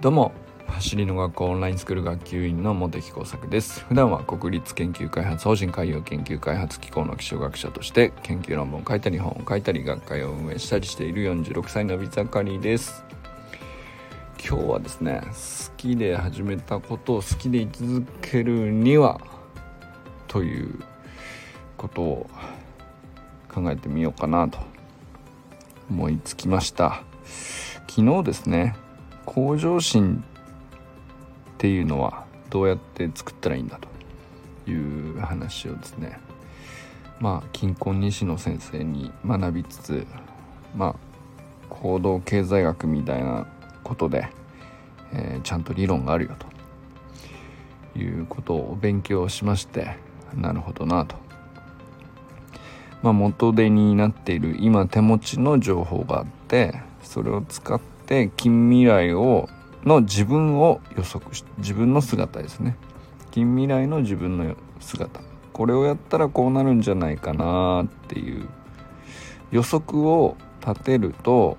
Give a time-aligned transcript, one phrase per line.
[0.00, 0.30] どうも。
[0.68, 3.84] 走りの学校オンラインスクール学級委員の茂木耕作です。
[3.86, 13.02] 普段は国立研究開発法人海洋研究開発機構の気象学者として研究論文を書いたり本を書いたり学会を運営したりしている46歳のビザカリです。
[14.38, 19.20] 今日はですね好きで始めたことを好きで居続けるには
[20.28, 20.78] という
[21.76, 22.30] ことを
[23.52, 24.60] 考えてみようかなと
[25.90, 27.02] 思いつきました。
[27.88, 28.76] 昨日ですね
[29.28, 30.24] 向上心
[31.52, 36.18] っていうのはどうやって作ったらいいんだという話をですね
[37.20, 40.06] まあ近婚西野先生に学びつつ
[40.74, 40.94] まあ
[41.68, 43.46] 行動経済学みたいな
[43.84, 44.30] ことで、
[45.12, 46.34] えー、ちゃんと理論があるよ
[47.94, 49.96] ということを勉強しまして
[50.34, 51.16] なるほどなと。
[53.02, 57.97] まあ、元手になっている今手持ちの情報があってそれを使って
[58.36, 59.48] 近未来を
[59.84, 62.76] の自分を予測し自分の姿ですね。
[63.30, 65.20] 近未来の自分の姿。
[65.52, 68.48] これをやったらこうなるんじゃないかなっていう。
[69.50, 71.56] 予測を立てると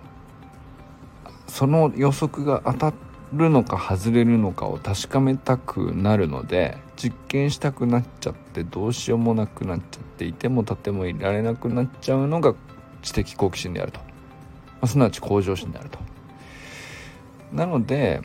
[1.48, 2.94] その予測が当た
[3.34, 12.54] るのか外れるのかを確かめたくなるので実験したくなっちゃってどうしようもなくなっちゃっていても立てもいられなくなっちゃうのが
[13.02, 14.06] 知的好奇心であると、ま
[14.82, 16.09] あ、すなわち向上心であると。
[17.52, 18.22] なので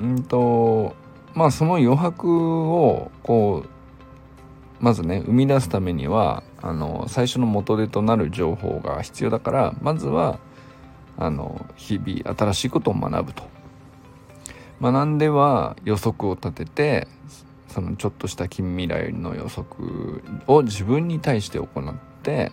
[0.00, 0.94] うんと
[1.34, 10.38] まあその余白をこうまずね生み出すためにはあの最初の元手となる情報が必要だからまずは
[11.16, 13.50] あの日々新しいことを学ぶと。
[14.80, 17.08] 学んでは予測を立てて
[17.68, 22.50] そのちょっとした近未来の予測を自分に対して行って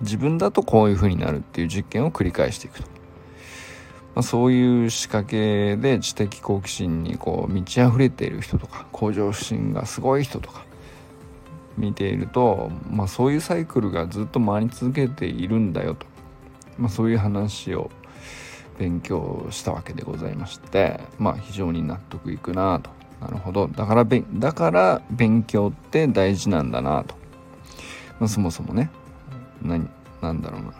[0.00, 2.88] 自分だとこういう風になるっていう実験を繰り返していくと、
[4.20, 10.66] まあ、そういう仕掛けで知的好奇心にこう満ち溢れている人とか向上心がすごい人とか
[11.78, 16.06] 見ていると、まあ、そういうサイクルがずっと回り続けているんだよと、
[16.76, 17.90] まあ、そういう話を
[18.78, 22.90] 勉強したわけでございましてまあ非常に納得いくなと。
[23.22, 23.68] なるほど。
[23.68, 27.14] だからべだから勉強って大事なんだなと、
[28.18, 28.90] まあ、そもそもね。
[29.62, 29.88] 何
[30.20, 30.79] なんだろうな。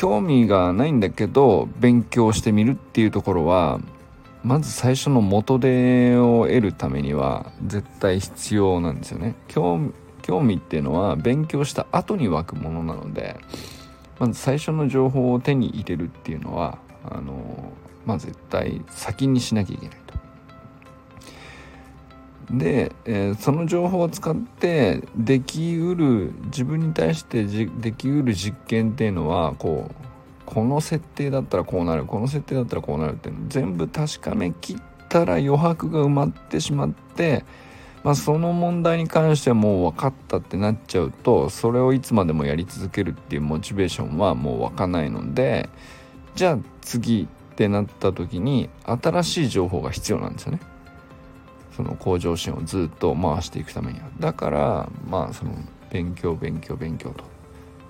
[0.00, 3.80] 興味がないんだけど勉強してみるっていうところは
[4.42, 13.36] まず最初の元手を得るためには絶対必要なんですよね興味っていうのは勉強した後に湧くものなので
[14.18, 17.70] まず最初の情報を手に入れるっていうのはあの
[18.06, 19.99] まあ絶対先にしなきゃいけない。
[22.50, 29.94] で、えー、その情報を使ってできうる自分に対してできうる実験っていうのはこう
[30.46, 34.76] この設定だったらこうなるこの設定だったらこうなるっていうの全部確かめきっ
[35.08, 37.44] たら余白が埋まってしまって
[38.02, 45.68] まあ、その問題に関してはもう分かったってなっちゃうとそれをいつまでもやり続けるっていうモチベーションはもう湧かないので
[46.34, 50.60] じゃあ次ってなった時に新しい情報が必要なんですよね。
[51.80, 54.06] その向上心をずっと回していくためには。
[54.18, 55.52] だからまあその
[55.90, 57.24] 勉強勉強勉強と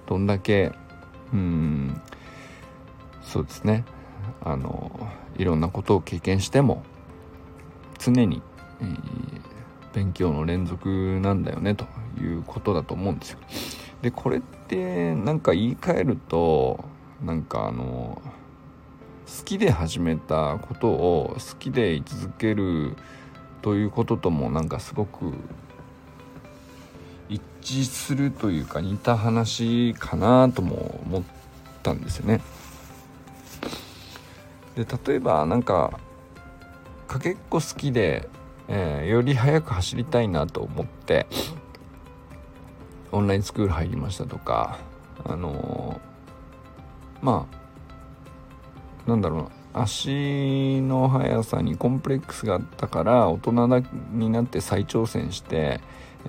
[0.06, 0.72] どんだけ
[1.32, 2.00] うん
[3.22, 3.84] そうですね
[4.42, 6.84] あのいろんなことを経験しても
[7.98, 8.42] 常に、
[8.80, 9.40] えー
[9.92, 11.84] 勉強の連続なんだよねと
[12.20, 13.38] いうことだと思うんですよ。
[14.02, 16.84] でこれって何か言い換えると
[17.20, 18.22] なんかあの
[19.26, 22.96] 好きで始めたことを好きで居続ける
[23.62, 25.32] ということともなんかすごく
[27.28, 31.22] 一致するというか似た話かなとも思っ
[31.82, 32.40] たんですよね。
[34.76, 35.98] で例えばなんか
[37.06, 38.28] かけっこ好きで
[38.72, 41.26] えー、より速く走りたいなと思って
[43.10, 44.78] オンラインスクール入りましたとか
[45.24, 47.48] あのー、ま
[49.06, 53.82] あなんだろうな足の速さにコンプレックスがあったから大人
[54.12, 55.80] になって再挑戦して、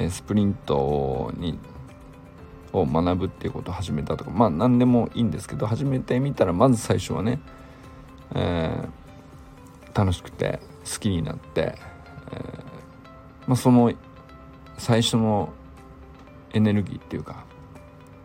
[0.10, 1.58] スプリントに
[2.74, 7.42] を学ぶっていうことを始めたとかまあ何でもいいんですけど始めてみたらまず最初はね、
[8.34, 11.76] えー、楽しくて好きになって
[12.32, 12.40] えー、
[13.48, 13.94] まあ、その
[14.78, 15.54] 最初の
[16.54, 17.46] エネルギーっていうか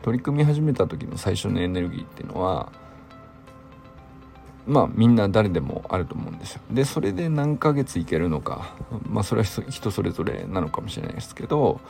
[0.02, 2.72] 取り組み始めた時の最初のエネルギーっていうのは
[4.66, 6.60] まあみんな誰でもあると思うんですよ。
[6.70, 8.74] でそれで何ヶ月いけるのか
[9.08, 11.80] まあそれは人それぞれなのかもしれないですけど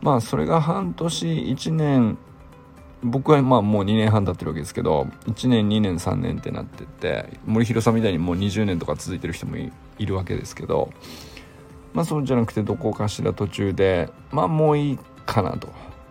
[0.00, 2.18] まあそれが半年1年
[3.02, 9.70] 僕はまあもう2年半経ってるわけですけど1年2年3年ってなってって森弘さんみたいにもう20年とか続いてる人もい
[10.06, 10.90] るわけですけど
[11.92, 15.68] まあそうじゃなくてどこかしら途中でまあもういいかなと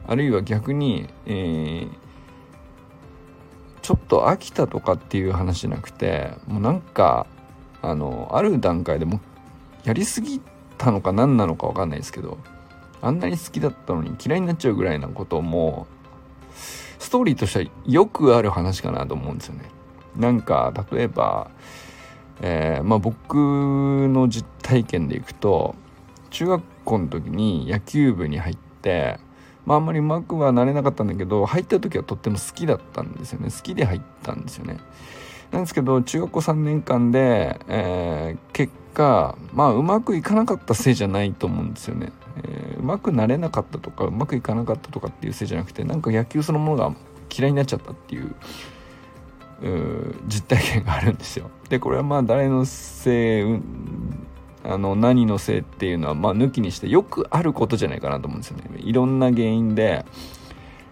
[0.07, 1.89] あるいは逆に、えー、
[3.85, 7.27] ちょっと飽きたとかっていう話じゃなくてもうなんか
[7.83, 9.21] あのある段階でも
[9.83, 10.41] やりすぎ
[10.79, 12.39] たのか何なのか分かんないですけど
[13.03, 15.85] あんなに好きだったのに嫌いになっちゃうぐらいなことも
[16.97, 19.69] ストーリーとしてはよくある話かなと思うんですよね。
[20.15, 21.51] なんか例えば、
[22.41, 25.75] えー、まあ、僕の実体験でいくと
[26.31, 29.19] 中学校の時に野球部に入って、
[29.65, 34.77] まあ、あんまりうまくはなれなかったんだけど入った時はとっても好きだったんですよね好きで入ったんですよね。
[35.51, 42.11] なんですけど中学校3年間で、えー、結果まあうまくいかなかったせいじゃないと思うんですよね。
[42.43, 46.95] えー、うまくなれなかったとかうまくいかなかったとかっていうせいじゃなくてなんか野球そのものが
[47.35, 48.35] 嫌いになっちゃったっていう
[50.27, 51.49] 実体験があるんですよ。
[51.69, 53.59] でこれはまあ誰のせい、
[54.67, 58.63] あの何のせいっていうのはまあ抜きにしてよくあることじゃないかなと思うんですよね。
[58.79, 60.05] いろんな原因で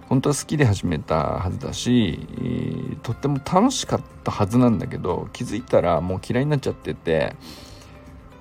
[0.10, 2.20] 本当は好きで始めたはずだし、
[3.02, 7.36] とっても楽しかったはずなんだけど気づいたらもう嫌いになっちゃってて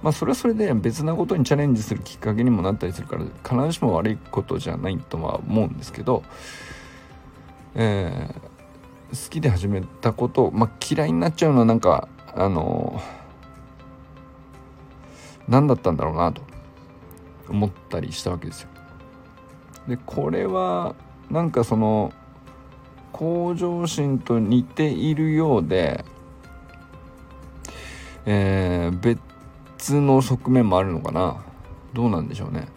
[0.03, 6.25] まあそれはそれで別なことにチャレンジするきっかけにもなったりするから必ずしも悪いことじゃないとは思うんですけど、
[7.75, 13.01] えー、好きで始めたことまあ嫌いになっちゃうのはなんかあの
[15.49, 16.43] 何だったんだろうなと
[17.49, 18.69] 思ったりしたわけですよ。
[19.89, 20.95] でこれは
[21.31, 22.13] なんかその
[23.13, 26.05] 向上心と似ているようで、
[28.25, 31.43] えー、別の側面もあるのかな。
[31.93, 32.69] どうなんでしょうね。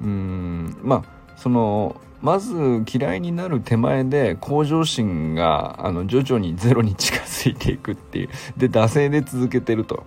[0.00, 8.28] うんまあそのまず嫌いになる手前で向上心があの徐々にゼロに近づいていくっていう。
[8.56, 10.04] で惰性で続けてると。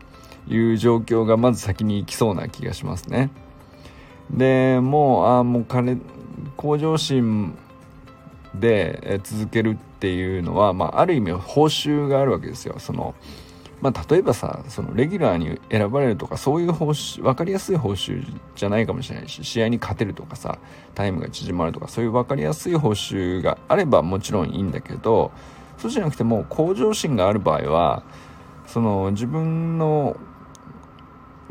[0.53, 3.29] いう状況がまず先に行きそうな気がしますね。
[4.31, 5.97] でもうあもう彼
[6.57, 7.57] 向上心
[8.55, 12.75] で続けるっていうのは、まあ、ある意味報酬があるわけですよ。
[12.79, 13.15] その
[13.81, 18.23] まあ、例えばさそのレギュラーに選ばれるとかそういう報酬分かりやすい報酬
[18.55, 20.59] じゃないかもしれないし試合に勝てるとかさ
[20.93, 25.31] タイムが縮まるとかそういう分かりやすい報酬があればもちろんいいんだけど
[25.79, 28.03] そうじゃなくても向上心がある場合は
[28.67, 30.15] その自分の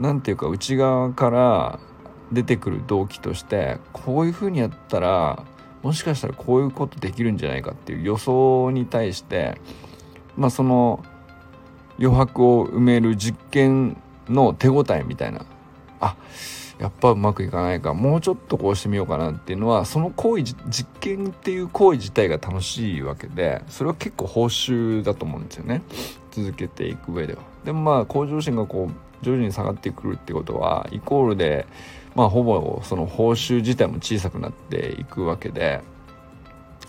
[0.01, 1.79] 何て言うか内側から
[2.33, 5.45] 出てくる動機としてこういうふうにやったら
[5.83, 9.61] もしかしたらこういうことできるんじゃないかっていう予想に対して
[10.37, 11.05] まあその
[11.99, 13.97] 余白を埋める実験
[14.29, 15.45] の手応えみたいな。
[16.01, 16.17] あ
[16.79, 17.93] やっぱうまくいかないか。
[17.93, 25.83] もうちょっとこうしてみようかなっていうのはその行為実験っていう行為自体が楽しいわけでそれは結構報酬だと思うんですよね。
[26.31, 27.41] 続けていく上では。
[27.67, 31.67] でもまあ向上心がこう徐々に下がってくるってことはイコールで
[32.15, 35.81] まあほぼその報酬自体も小さくなっていくわけで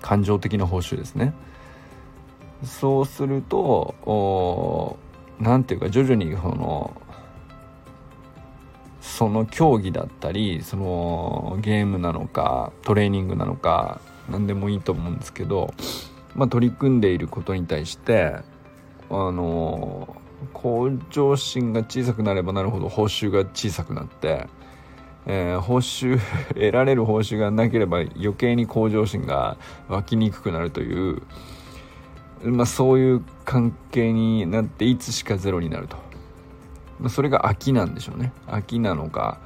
[0.01, 1.33] 感情的な報酬ですね。
[2.63, 4.97] そうすると
[5.39, 7.01] 何ていうか徐々にその
[9.01, 13.99] その競技だったりそのゲームなのかトレーニングなのか
[14.29, 15.73] 何でもいいと思うんですけど、
[16.35, 18.35] まあ、取り組んでいることに対して
[19.09, 20.20] あの
[20.53, 24.47] 向上心が小さくなればなるほど報酬が小さくなって、
[25.25, 26.19] えー、報酬
[26.49, 29.57] 得られる報酬がなければ余計に向上心が
[29.87, 31.21] 湧きにくくなるという
[32.43, 35.97] まあ、そういう関係になっていつしかゼロになると、
[36.99, 38.33] まあ、それが飽きなんでしょうね。
[38.47, 39.39] 飽きなのか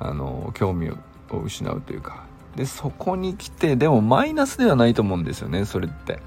[0.00, 0.96] あの興味を
[1.42, 2.26] 失うというか。
[2.56, 6.20] でそこに来てでもマイナスではないと思うんですよねそれって。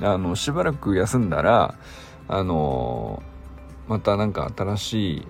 [0.00, 1.74] あのしばらく休んだら
[2.26, 3.22] あの
[3.90, 5.26] また何か新しい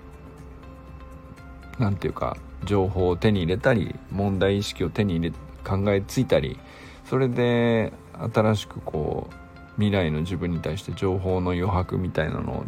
[1.78, 2.36] 何て言うか
[2.66, 6.60] 情報を手に入れたり問題意識を手に入れ考えついたり
[7.06, 7.94] それで
[8.34, 9.34] 新しくこう
[9.76, 12.64] 未来の自分に対して情報の余白みたいなのを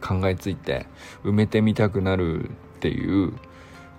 [0.00, 0.86] 考えついて
[1.24, 3.32] 埋めてみたくなるっていう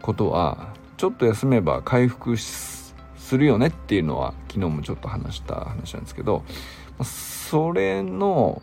[0.02, 2.96] ことはちょっと休めば回復す
[3.32, 6.46] るよねっていうのは昨日もちょっと話した話なんですけど
[7.04, 8.62] それの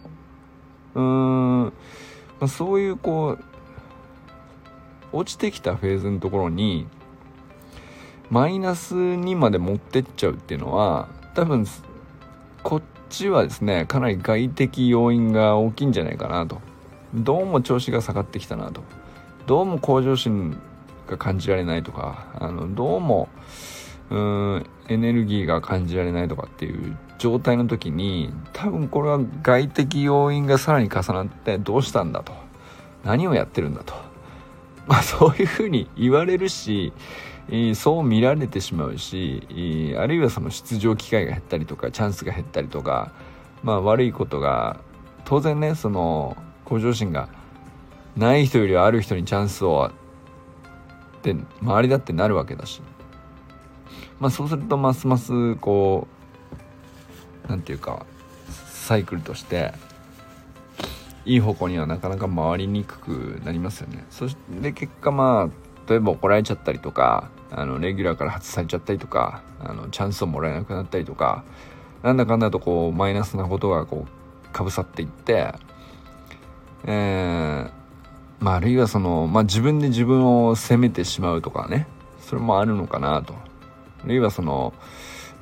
[0.95, 1.73] うーん
[2.40, 3.45] まそういうこう
[5.12, 6.87] 落ちてきたフェーズのところに
[8.30, 11.66] マイナスにまで持ってっちゃうっていうのは多分
[12.62, 16.61] こっちはですねかなり外的要因が大きいんじゃないかなと。
[17.14, 18.83] どうも調子が下がってきたなと。
[19.47, 20.61] どうも向上心
[21.07, 23.30] が感じられないとかあのどうも
[24.11, 32.32] うんエネルギーが感じられないとかっていう状態の時に多分これは外的要因がさらに重なってどうしたんだと。
[33.04, 33.94] 何をやってるんだと。
[34.87, 36.92] まあそういうふうに言われるし
[37.75, 39.42] そう見られてしまうし
[39.98, 43.12] あるいはその出場機会が減ったりとかチャンスが減ったりとか
[43.62, 44.80] まあ悪いことが
[45.26, 47.28] 当然ねその向上心が
[48.16, 49.90] ない人よりはある人にチャンスを
[51.18, 52.80] って周りだってなるわけだし。
[54.20, 56.17] まあそうするとますますこう
[57.49, 58.07] 何て言うか
[58.67, 59.73] サイクルとして
[61.25, 64.07] いい方向にはなかなか回りにくくなりますよね。
[64.11, 71.45] そして結果まあ例えば怒られちゃったりとかあのレギュラーから外されちゃったりとかあのチャンスをもらえなくなったりとか
[72.02, 75.52] なんだかんだとこうマイナスなことがこうかぶさっていって
[76.85, 77.71] えー、
[78.40, 81.87] まああるいはその、まあ、自分で自分を責めてしまうとかね。
[82.21, 83.35] それもあるのかなと。
[84.05, 84.75] あるいはその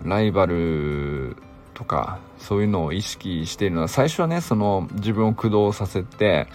[0.05, 1.37] ライバル
[1.77, 6.49] とかそういうのを意識しているのは最初はねその自分を駆動させて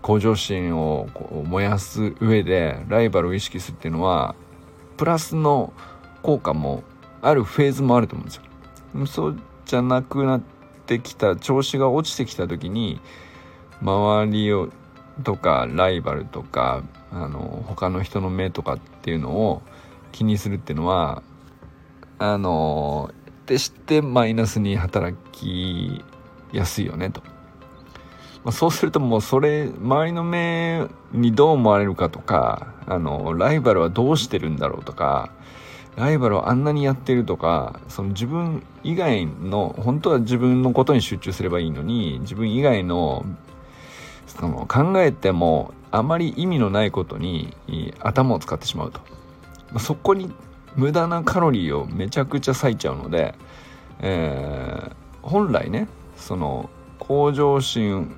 [0.00, 4.34] 向上心をこう燃やす上でライバルを意識するっていうのは
[4.96, 5.74] プラスの
[6.22, 6.84] 効果も
[7.20, 9.06] あるフェーズもあると思うんですよ。
[9.06, 10.42] そうじゃなくなっ
[10.86, 12.98] てきた調子が落ちてきた時に
[13.82, 14.70] 周りを
[15.22, 19.62] とかライバルとかあの他の人の目とかっていうのを
[20.12, 21.22] 気にするっていうのは
[22.18, 23.10] あの
[23.46, 26.04] 決してマイナスに働き
[26.52, 27.22] やすいよねと。
[28.44, 35.30] まあ、そうするともうそれ周りの目にどう思われるかとかあのライバルはどうしてるんだろうとか
[35.96, 43.24] ライバルはあんなにやってるとかその自分以外の本当は自分のことに集中すればいいのに自分以外の
[44.26, 47.54] その考えてもあまり意味のないことに
[48.00, 49.00] 頭を使ってしまうと。
[49.72, 50.32] まそこに
[50.76, 53.34] 無駄なカロリーをめちゃくちゃ割いちゃうので、
[54.00, 58.14] えー、本来ねその向上心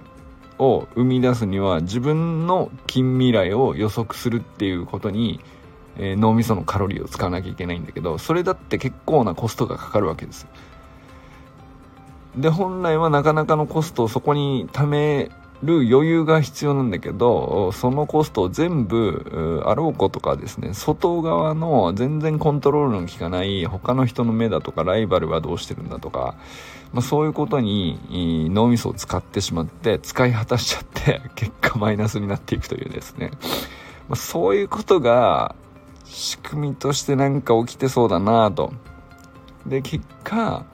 [0.59, 5.41] を生み出すには自分の近未来を予測するっていうことに、
[5.97, 10.47] えー、脳みそのカロリーを使わなきゃいけないんだけどそれだって結構なコストがかかるわけです
[12.37, 15.31] で本来はなかなかのコストをそこに貯め
[15.63, 26.37] る余裕が必要なんだけどそのコストを全部あろうことかですね外側の全然コントロールの効かない他の人の目だとかライバルはどうしてるんだとか、
[26.93, 33.31] まあ、そういうことに脳みそを使ってしまって使い果たしちゃって結果マイナスになっていくというですね、
[34.09, 35.55] まあ、そういうことが
[36.05, 38.73] 仕組みとしてなんか起きてそうだなと。
[39.67, 40.67] で結果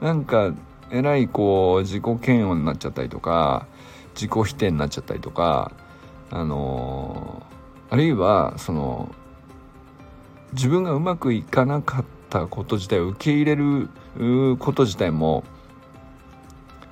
[0.00, 0.52] なんか
[0.90, 3.66] えらいこう自己嫌悪になっちゃったりとか
[4.18, 5.70] 自己否定になっちゃったりとか
[6.30, 7.46] あの
[7.88, 9.14] あるいはその
[10.52, 13.88] 自分がうまくいかなかったこと自体を受け入れる
[14.58, 15.44] こと自体も、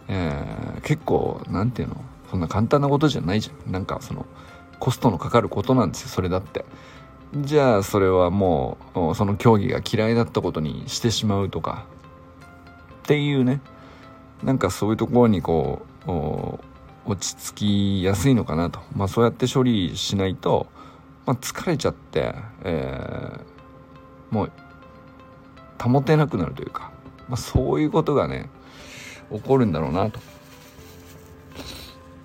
[0.09, 1.97] えー、結構なんていうの
[2.31, 3.73] そんな簡単なことじゃないじゃん。
[3.73, 4.27] なんかその
[4.79, 6.65] コストのかかることなんですよそれだって。
[7.35, 11.87] じゃあそれはもうその競技が嫌いだったことにしてしまうとか。
[13.03, 13.61] っていうね。
[14.43, 16.11] なんかそういうところにこう
[17.07, 20.67] 落ち着きやすいのかなと、まあ、そうやって処理しないと、
[21.25, 22.35] まあ、疲れちゃって、
[22.65, 24.53] えー、もう
[25.81, 26.91] 保てなくなるというか、
[27.29, 28.51] まあ、そういうことがね
[29.33, 30.21] 起こるんだろうなと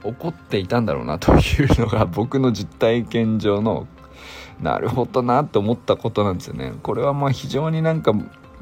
[0.03, 3.87] 起こっていたんだろうなというのが 僕の実体験上の
[4.59, 6.73] なるほどなって思ったことなんですよね。
[6.83, 8.13] これはまあ非常になんか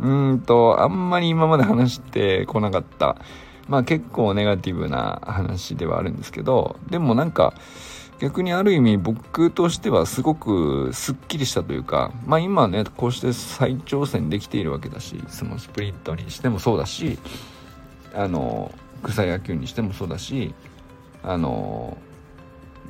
[0.02, 3.18] うんとあんまり今まで話してこなかった
[3.70, 7.54] まあ結構ネガティブな話ではあるんですけど、でもなんか
[8.20, 17.18] 逆にある意味僕としてはすごくすっきりしたというか、まあ今ね、こうして再挑戦できているわけだし、そのスプリットにしてもそうだし、
[18.14, 18.74] あの、
[19.04, 20.54] 草野球にしてもそうだし、
[21.24, 21.98] あの、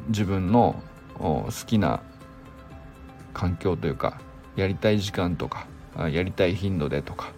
[0.08, 0.82] 自分の
[1.20, 2.02] 好きな
[3.34, 4.20] 環境というか、
[4.56, 5.68] やりたい時間とか、
[6.12, 7.34] やりたい頻度でとか、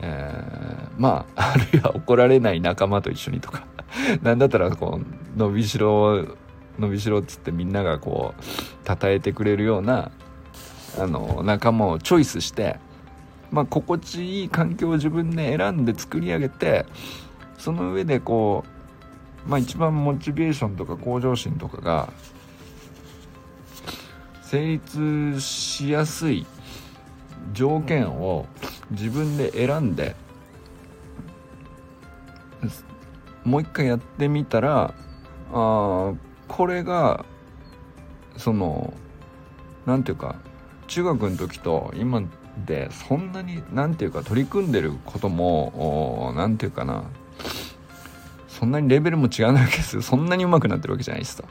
[0.00, 3.64] えー、まあ あるいは怒られない仲間と一緒にとか。
[4.22, 6.26] なんだったらこう伸びしろ
[6.78, 8.42] 伸びしろっつってみんながこう
[8.88, 10.10] 称えてくれるような
[10.98, 12.78] あの仲間をチョイスして
[13.50, 16.86] まあ心地いい環境を自分で選んで作り上げて
[17.58, 18.64] その上でこ
[19.46, 22.12] うまあ一番モチベーションとか向上心とかが
[24.42, 26.46] 成立しやすい
[27.52, 28.46] 条件を
[28.90, 30.14] 自分で選んで
[33.44, 34.94] もう一回やってみたら
[35.52, 36.14] あ
[36.48, 37.24] これが
[38.36, 38.92] その
[39.86, 40.36] 何ていうか
[40.86, 42.22] 中学の時と今
[42.66, 47.04] でそんなに何ていうか取り組んでることも何ていうかな
[48.48, 50.02] そんなにレベルも違うわけですよ。
[50.02, 51.44] そんなに上手くなってるわけじゃないしさ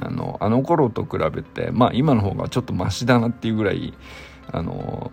[0.00, 3.94] あのあの頃と比べてまあ今の方がちょっとマシだなっていうぐらい
[4.52, 5.10] あの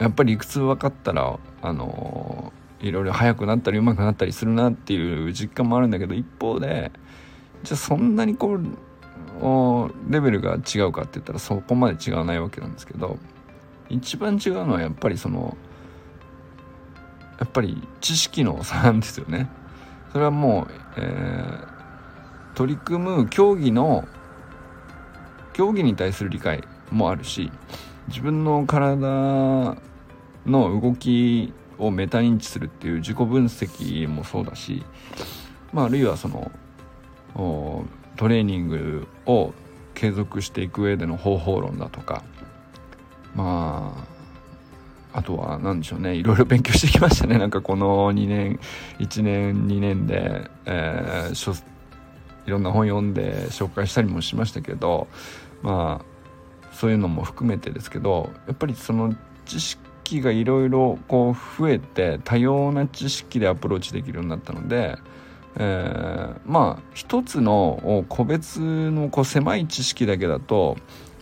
[0.00, 6.90] やっぱり理屈分かったらあのいろいろ速くなったり上手くなったりするなっていう実感もあるんだけど一方で
[7.62, 13.18] じゃあそんなにこうレベルが違うかって言ったらそこまで違わないわけなんですけど
[13.90, 15.56] 一番違うのはやっぱりその
[17.38, 19.48] やっぱり知識の差なんですよね。
[20.12, 21.68] それはもう、えー、
[22.54, 24.06] 取り組む競技の
[25.52, 27.50] 競技に対する理解もあるし
[28.08, 29.76] 自分の体
[30.46, 34.84] の動きをメタ認知するっていう自己分析もそうだし、
[35.72, 36.50] まあ、あるいはその
[38.16, 39.52] トレーニングを
[39.94, 42.22] 継続していく上での方法論だとか
[43.34, 43.94] ま
[45.12, 46.14] ああとは何でしょうね。
[46.14, 47.36] いろいろ勉強してきましたね。
[47.38, 48.60] なんかこの2年
[49.00, 51.64] 1年2年で、えー、
[52.46, 55.08] いろんな本読んで紹介したりもしましたけど
[55.62, 56.04] まあ
[56.72, 59.14] そういうのも含めてですけどやっぱりその
[59.46, 59.82] 知識
[60.18, 64.98] がいろいろこう増えて多様な知識でアプローチできるようになったので、
[65.56, 70.76] えー、まあ一つの個別のこう狭い知識だけだと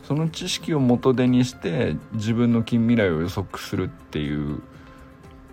[0.04, 4.62] その知識を元手にして自分の近未来を予測するっていう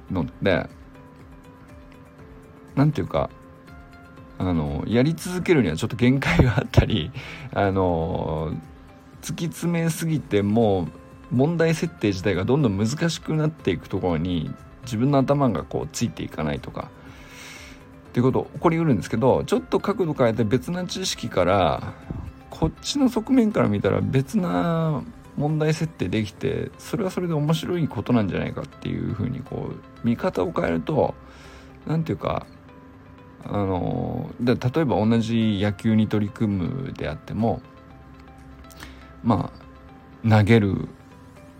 [0.10, 0.70] ので
[2.76, 3.30] 何て言うか
[4.38, 7.12] あのやり続けるにはちょっと限界があったり
[7.54, 8.54] あの
[9.22, 10.88] 突き詰めすぎてもう
[11.32, 14.54] 問題設定自体がどんどん難しくなっていくところに
[14.84, 16.90] 自分の頭がこうついていかないとか。
[18.10, 21.94] っていうこと起こりうるんですけどちょっと角度変えて別な知識から
[22.50, 25.04] こっちの側面から見たら別な
[25.36, 31.14] 問題設定できてそれはそれで面白いことなんじゃないかっていうふうにこう見方を変えると
[31.86, 32.48] 何て言うか
[33.44, 37.62] あので例えば同じ野球に取り組むであっても
[39.24, 39.52] ま
[40.24, 40.88] あ投げる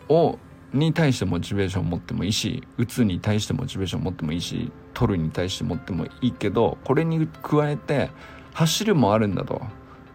[0.10, 0.38] を
[0.74, 8.10] に対してモチベーションを持ってもいいし打つに対してモチベーションを持ってもいいし取るに対して持ってもいいけどこれに加えて
[8.54, 9.62] 走るもあるんだと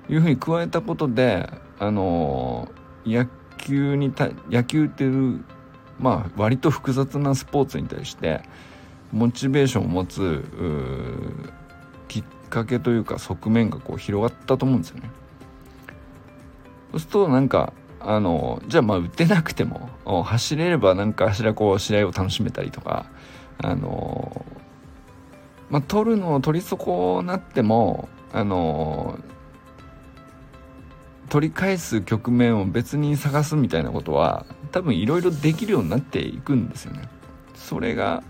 [0.09, 1.49] いうふうに加えたことで
[1.79, 2.71] あの
[3.07, 3.27] 野
[3.57, 5.45] 球にた野球っていう
[5.99, 8.43] まあ割と複雑なスポーツに対して
[9.13, 10.45] モチベーションを持つ
[12.09, 15.11] きっかけというか側面がこう広がったと思うんですよね。
[16.93, 19.91] そうするとなんかあのじゃあまあ打てなくても
[20.25, 23.07] 走れれば何かしらこう試合を楽しめたりとか
[23.59, 24.45] あの
[25.69, 29.19] まあ取るのを取り損なってもあの
[31.29, 37.03] 取り返す局面を別に探すみたいなことは多分いろいろできるようになっていくんですよね。
[37.55, 38.25] それが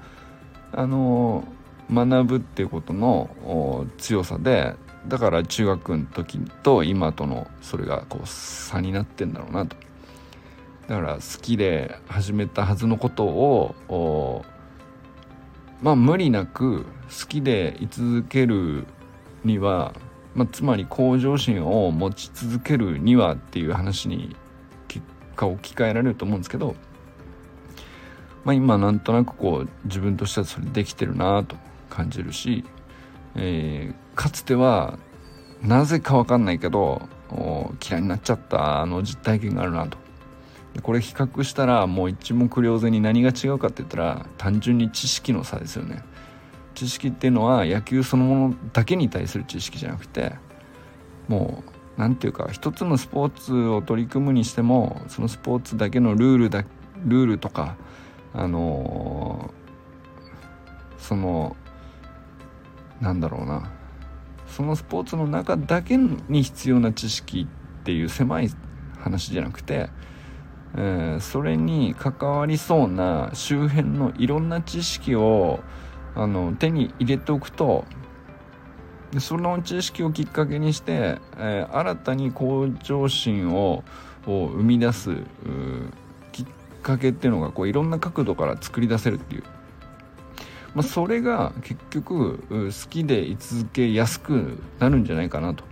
[0.72, 1.44] あの
[1.90, 4.74] 学ぶっていうことの強さで
[5.08, 9.76] だから中学の時と今とのそれがこう差になってんだろうなと。
[10.88, 14.44] だから好きで始めたはずのことを
[15.80, 18.86] まあ無理なく好きで居続ける
[19.44, 19.94] には
[20.34, 24.36] まあ、つまり向上心を持ち続けるにはっていう話に
[24.88, 26.76] 結果置き換えられると思うんですけど、
[28.44, 31.56] まあ、今なんとなくこう自分としてはそれできてるなと
[31.88, 32.64] 感じるし、
[33.34, 34.98] えー、かつては
[35.62, 37.08] なぜか分かんないけど
[37.82, 39.96] 嫌いになっちゃったあの実体験があるなと。
[40.82, 46.04] これ比較したらもう一目瞭然に何が違うかって言ったら単純に知識の差ですよね。
[46.74, 50.34] 知識っていうのは野球そのものだけに対する知識じゃなくて
[51.26, 56.64] もう何て言うか一つのスポーツを取り組むにしてもそのスポーツだけのルールだ
[57.06, 57.74] ルールとか
[58.34, 61.56] あのー、その
[63.00, 63.79] なんだろうな
[64.50, 67.46] そのスポーツの中だけに必要な知識
[67.80, 68.50] っていう狭い
[68.98, 69.88] 話じゃなくて、
[70.76, 75.60] えー、それに関わりそうな周辺のいろんな知識を
[76.14, 77.84] あの手に入れておくと
[79.18, 83.84] その知識をきっかけにして、えー、新たに向上心を
[84.26, 85.16] を生み出す
[86.32, 86.46] きっ
[86.82, 89.44] かけっていうのがこういろんな角度から作り出せるっていう、
[90.74, 95.64] まあ、それが結局好きで居続けやすくなるんじゃないかなと。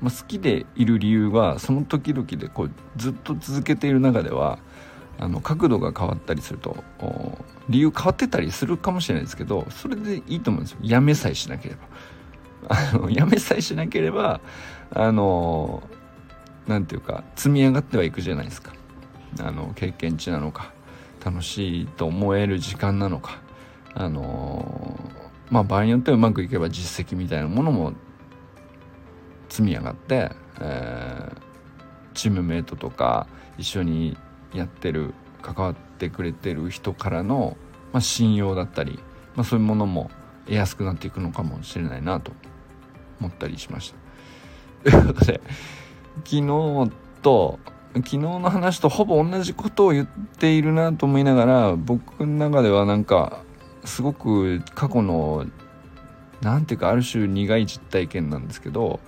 [0.00, 4.58] まあ、好きでいる理由はその時々でこうずっと続けている中では
[5.18, 6.84] あの角度が変わったりすると
[7.68, 10.78] 理由変わってたりするかもしれないですけどそれでいいと思うんですよ。
[10.82, 11.80] やめさえしなければ。
[12.68, 14.40] あのやめさえしなければ
[14.90, 15.82] あの
[16.66, 18.72] なんていうか積み上がってはいくじゃないですか。
[19.40, 20.72] あの経験値なのか。
[21.24, 23.40] 楽しいと思える時間なのか
[23.94, 24.98] あの
[25.50, 27.92] まあ場合によってはうまくいけば実績みたいなものも
[29.48, 31.38] 積み上がって、えー、
[32.14, 33.26] チームメイトとか
[33.56, 34.16] 一緒に
[34.54, 37.56] やってる関わってくれてる人からの、
[37.92, 38.98] まあ、信用だったり、
[39.34, 40.10] まあ、そういうものも
[40.46, 42.32] 得やすくなっていくのかもしれないなと
[43.20, 43.94] 思ったりしまし
[44.84, 44.90] た。
[44.90, 45.40] ということで
[46.24, 47.58] 昨日と
[47.98, 53.42] 昨日の話とほぼ同じことを言っているなと思いながら僕の中ではなんか
[53.84, 55.46] すごく過去の
[56.40, 59.00] 何ていうかある種苦い実体験なんですけど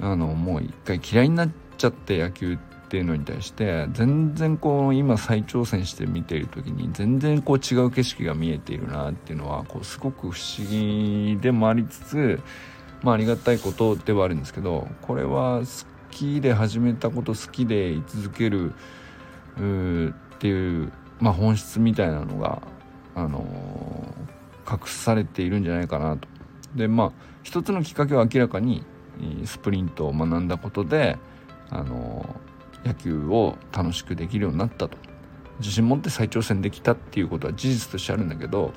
[0.00, 12.40] あのもう一回嫌いになっちゃって野球っていうのに対して全然こう今再挑戦して見ている時に全然こう違う景色が見えているなっていうのはこうすごく不思議でもありつつ
[13.02, 18.72] まあありがたいことではあるんですけどこれは好きで始めたこと好きで居続ける
[19.54, 22.62] っていう、まあ、本質みたいなのが、
[23.14, 26.28] あのー、隠されているんじゃないかなと。
[26.74, 28.84] でまあ一つのきっかけは明らかに
[29.44, 31.16] スプリントを学んだことで、
[31.70, 32.36] あの
[32.84, 34.96] 野球を楽しくできるようになったと
[35.58, 38.72] 自信持って再挑戦できたっていうことは事実としてあるんだけど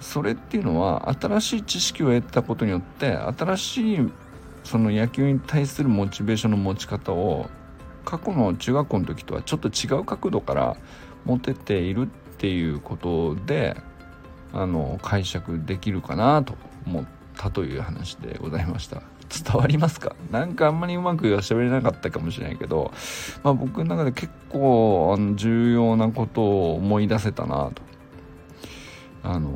[0.00, 4.12] それっていうのは新しい知識を得たことによって新しい
[4.66, 7.48] その野球に対するモチベーションの持ち方を
[8.04, 10.76] 過去の中学校の時とはちょっと違う角度から
[11.24, 13.76] 持てているっていうことで
[14.52, 16.54] あの解釈できるかなと
[16.86, 19.02] 思ったという話でございました。
[19.28, 20.14] 伝わりますか？
[20.30, 22.92] なんかあんまりうまく喋れなかったかもしれないけど、
[23.42, 27.82] まあ、僕の中で結構あの重要なことを思い出せたなと
[29.24, 29.50] あの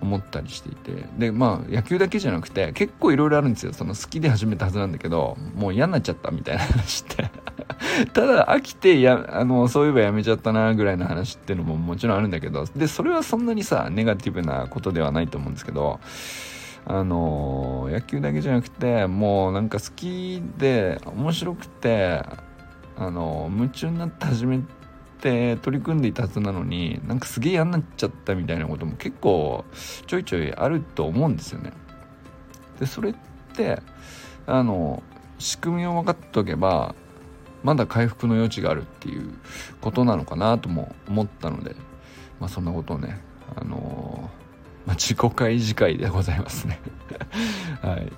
[0.00, 1.06] 思ったりしていて。
[1.18, 3.72] でまあ野球だけじゃなくて結構いろいろあるんですよ。
[3.72, 7.30] その好きで始めたはずなんだけどもう嫌になっちゃったみたいな話って。
[8.12, 16.00] ただ飽きてやあのそういえばやめちゃったなぐらいの話っていうのももちろんあるんだけどでそれはそんなにさネガティブなことではないと思うんですけど
[16.86, 22.22] あの野球だけじゃなくてもうなんか好きで面白くて
[22.96, 24.60] あの夢中になって始め
[25.20, 29.64] て取り組んでいたはずなのになんかすげえ嫌になっちゃったみたいなことも結構
[30.06, 31.72] ちょいちょいあると思うんですよね。
[32.80, 33.14] でそれっ
[33.54, 33.82] て
[34.46, 35.02] あの
[35.38, 36.94] 仕組みを分かっておけば
[37.62, 39.32] まだ回復の余地があるっていう
[39.80, 41.74] ことなのかなとも思ったので、
[42.40, 43.20] まあ、そんなことをね
[43.56, 44.30] あの
[44.86, 46.80] まあ、自己開示会でございますね。
[47.82, 48.10] はい。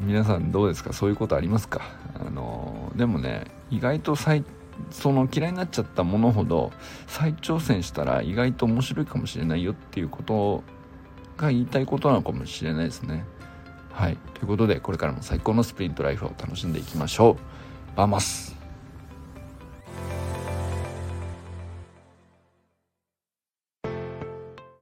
[0.00, 0.92] 皆さんどうですか？
[0.92, 1.80] そういうことありますか？
[2.14, 4.44] あのでもね意外と再
[4.90, 6.72] その嫌いになっちゃったものほど
[7.06, 10.62] 再挑戦したら意外と面白いかもしれないよっていうこと
[11.36, 13.24] が言いたいことなのかもしれないですね。
[13.92, 14.16] はい。
[14.34, 17.36] ということでこれからも最高のスプリントライフを楽しんでいきましょ
[17.94, 17.96] う。
[17.96, 18.57] バマス。